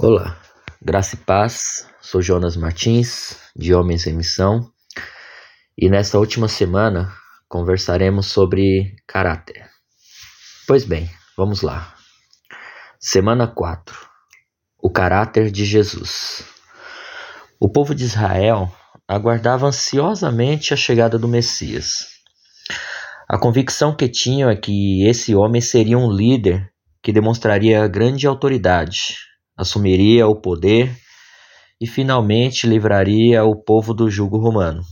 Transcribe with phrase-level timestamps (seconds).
[0.00, 0.40] Olá,
[0.80, 1.84] graça e paz.
[2.00, 4.70] Sou Jonas Martins, de Homens em Missão,
[5.76, 7.12] e nesta última semana
[7.48, 9.68] conversaremos sobre caráter.
[10.68, 11.96] Pois bem, vamos lá.
[13.00, 13.98] Semana 4.
[14.80, 16.44] O caráter de Jesus.
[17.58, 18.72] O povo de Israel
[19.08, 22.06] aguardava ansiosamente a chegada do Messias.
[23.28, 26.72] A convicção que tinham é que esse homem seria um líder
[27.02, 29.26] que demonstraria grande autoridade
[29.58, 30.96] assumiria o poder
[31.80, 34.82] e finalmente livraria o povo do jugo romano.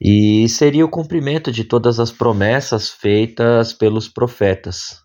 [0.00, 5.00] E seria o cumprimento de todas as promessas feitas pelos profetas.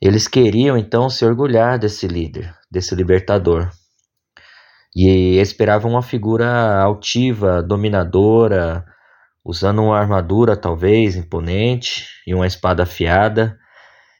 [0.00, 3.70] Eles queriam então se orgulhar desse líder, desse libertador.
[4.94, 8.84] E esperavam uma figura altiva, dominadora,
[9.44, 13.56] usando uma armadura talvez imponente e uma espada afiada,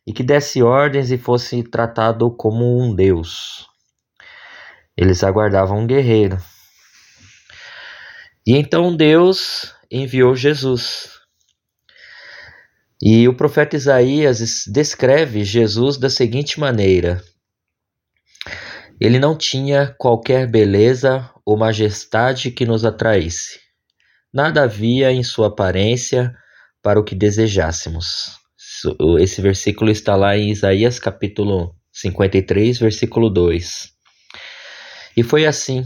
[0.07, 3.67] e que desse ordens e fosse tratado como um deus.
[4.97, 6.39] Eles aguardavam um guerreiro.
[8.47, 11.11] E então Deus enviou Jesus.
[13.01, 17.23] E o profeta Isaías descreve Jesus da seguinte maneira:
[19.01, 23.61] Ele não tinha qualquer beleza ou majestade que nos atraísse.
[24.33, 26.35] Nada havia em sua aparência
[26.83, 28.42] para o que desejássemos.
[29.21, 33.91] Esse versículo está lá em Isaías capítulo 53, versículo 2.
[35.17, 35.85] E foi assim.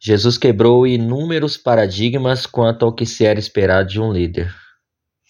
[0.00, 4.52] Jesus quebrou inúmeros paradigmas quanto ao que se era esperado de um líder.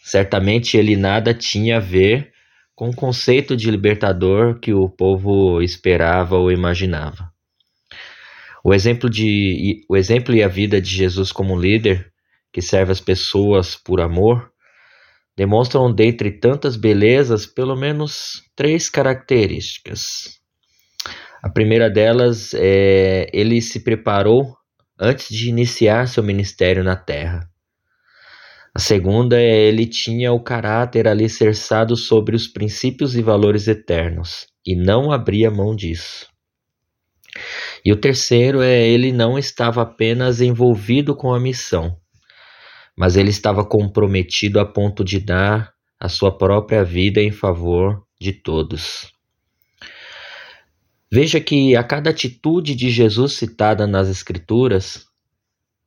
[0.02, 2.32] Certamente ele nada tinha a ver
[2.74, 7.30] com o conceito de libertador que o povo esperava ou imaginava.
[8.64, 12.12] O exemplo, de, o exemplo e a vida de Jesus como líder,
[12.52, 14.51] que serve as pessoas por amor,
[15.36, 20.40] demonstram, dentre tantas belezas, pelo menos três características.
[21.42, 24.54] A primeira delas é ele se preparou
[24.98, 27.48] antes de iniciar seu ministério na terra.
[28.74, 34.74] A segunda é ele tinha o caráter alicerçado sobre os princípios e valores eternos e
[34.74, 36.26] não abria mão disso.
[37.84, 41.98] E o terceiro é ele não estava apenas envolvido com a missão,
[43.02, 48.32] mas ele estava comprometido a ponto de dar a sua própria vida em favor de
[48.32, 49.12] todos.
[51.10, 55.04] Veja que a cada atitude de Jesus citada nas Escrituras,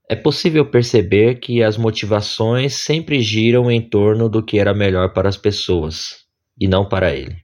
[0.09, 5.29] é possível perceber que as motivações sempre giram em torno do que era melhor para
[5.29, 6.25] as pessoas
[6.59, 7.37] e não para ele.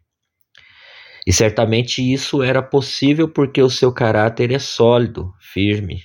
[1.26, 6.04] E certamente isso era possível porque o seu caráter é sólido, firme.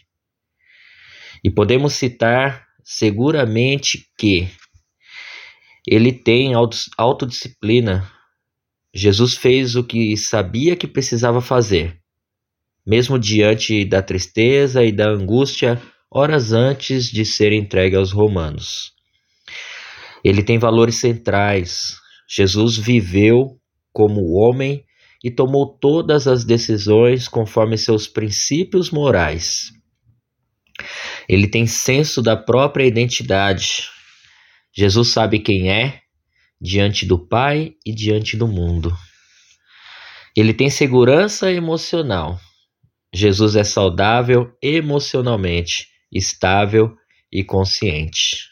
[1.42, 4.48] E podemos citar seguramente que
[5.84, 6.52] ele tem
[6.96, 8.08] autodisciplina.
[8.94, 11.98] Jesus fez o que sabia que precisava fazer,
[12.86, 18.92] mesmo diante da tristeza e da angústia horas antes de ser entregue aos romanos.
[20.24, 21.96] Ele tem valores centrais.
[22.28, 23.58] Jesus viveu
[23.92, 24.84] como homem
[25.24, 29.75] e tomou todas as decisões conforme seus princípios morais.
[31.28, 33.88] Ele tem senso da própria identidade.
[34.74, 36.00] Jesus sabe quem é
[36.60, 38.96] diante do Pai e diante do mundo.
[40.36, 42.38] Ele tem segurança emocional.
[43.12, 46.94] Jesus é saudável emocionalmente, estável
[47.32, 48.46] e consciente.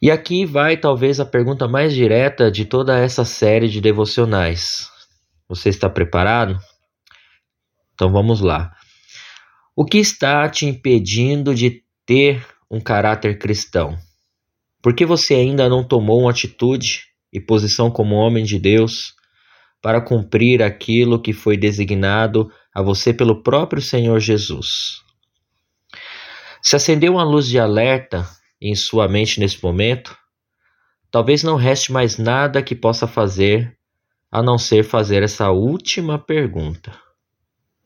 [0.00, 4.90] E aqui vai talvez a pergunta mais direta de toda essa série de devocionais.
[5.48, 6.58] Você está preparado?
[7.94, 8.70] Então vamos lá.
[9.78, 13.94] O que está te impedindo de ter um caráter cristão?
[14.80, 19.12] Por que você ainda não tomou uma atitude e posição como homem de Deus
[19.82, 25.02] para cumprir aquilo que foi designado a você pelo próprio Senhor Jesus?
[26.62, 28.26] Se acendeu uma luz de alerta
[28.58, 30.16] em sua mente nesse momento,
[31.10, 33.76] talvez não reste mais nada que possa fazer
[34.32, 36.98] a não ser fazer essa última pergunta: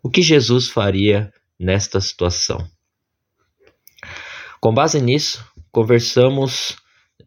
[0.01, 2.67] O que Jesus faria nesta situação.
[4.59, 6.77] Com base nisso, conversamos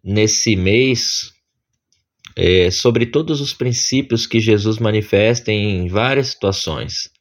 [0.04, 1.32] nesse mês
[2.36, 7.12] é, sobre todos os princípios que Jesus manifesta em várias situações.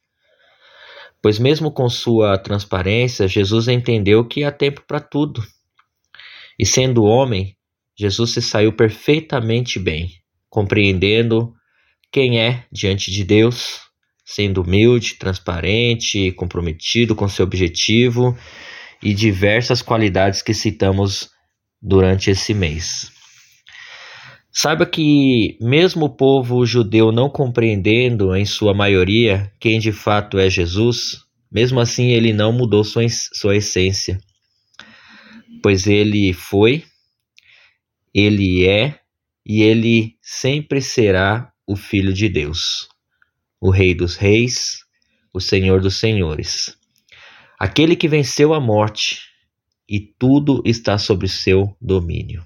[1.21, 5.41] Pois, mesmo com sua transparência, Jesus entendeu que há tempo para tudo.
[6.59, 7.55] E sendo homem,
[7.95, 10.11] Jesus se saiu perfeitamente bem,
[10.49, 11.53] compreendendo
[12.11, 13.92] quem é diante de Deus
[14.25, 18.37] sendo humilde, transparente, comprometido com seu objetivo
[19.01, 21.29] e diversas qualidades que citamos
[21.81, 23.11] durante esse mês.
[24.55, 30.47] Saiba que, mesmo o povo judeu não compreendendo, em sua maioria, quem de fato é
[30.47, 31.17] Jesus,
[31.51, 34.19] mesmo assim ele não mudou sua, sua essência,
[35.61, 36.83] pois ele foi,
[38.13, 38.99] ele é
[39.45, 42.87] e ele sempre será o Filho de Deus,
[43.63, 44.83] o Rei dos Reis,
[45.33, 46.77] o Senhor dos Senhores,
[47.57, 49.21] aquele que venceu a morte
[49.87, 52.45] e tudo está sob seu domínio.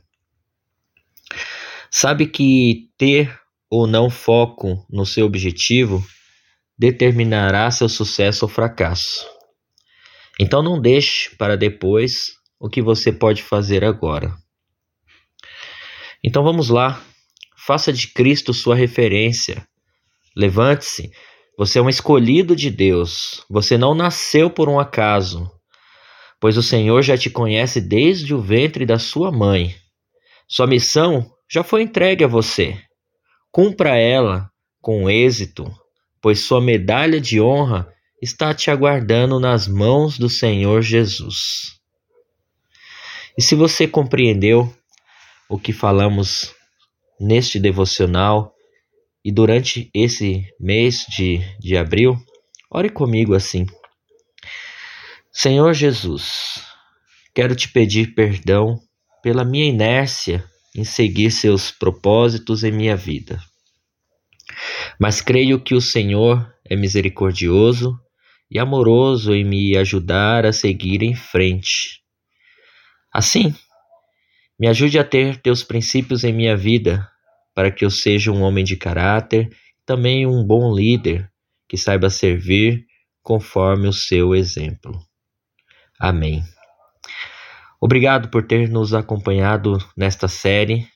[1.90, 3.36] Sabe que ter
[3.68, 6.06] ou não foco no seu objetivo
[6.78, 9.26] determinará seu sucesso ou fracasso.
[10.40, 14.38] Então não deixe para depois o que você pode fazer agora.
[16.24, 17.04] Então vamos lá,
[17.66, 19.68] faça de Cristo sua referência.
[20.38, 21.12] Levante-se,
[21.58, 25.50] você é um escolhido de Deus, você não nasceu por um acaso,
[26.40, 29.76] pois o Senhor já te conhece desde o ventre da sua mãe.
[30.48, 32.80] Sua missão já foi entregue a você.
[33.52, 34.48] Cumpra ela
[34.80, 35.66] com êxito,
[36.22, 37.92] pois sua medalha de honra
[38.22, 41.80] está te aguardando nas mãos do Senhor Jesus.
[43.36, 44.72] E se você compreendeu
[45.50, 46.54] o que falamos
[47.20, 48.54] neste devocional
[49.28, 52.16] e durante esse mês de, de abril,
[52.72, 53.66] ore comigo assim.
[55.30, 56.64] Senhor Jesus,
[57.36, 58.80] quero te pedir perdão
[59.22, 63.38] pela minha inércia em seguir seus propósitos em minha vida.
[64.98, 68.00] Mas creio que o Senhor é misericordioso
[68.50, 72.02] e amoroso em me ajudar a seguir em frente.
[73.14, 73.54] Assim,
[74.58, 77.06] me ajude a ter teus princípios em minha vida,
[77.58, 79.50] para que eu seja um homem de caráter,
[79.84, 81.28] também um bom líder
[81.68, 82.86] que saiba servir
[83.24, 84.92] conforme o seu exemplo.
[86.00, 86.44] Amém.
[87.82, 90.88] Obrigado por ter nos acompanhado nesta série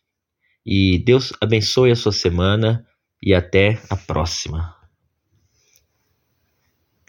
[0.63, 2.86] e Deus abençoe a sua semana
[3.24, 4.81] e até a próxima.